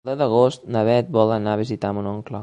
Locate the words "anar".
1.35-1.53